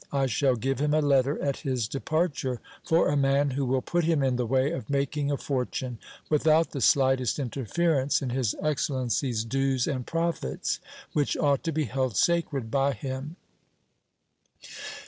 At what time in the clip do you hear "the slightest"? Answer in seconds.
6.71-7.37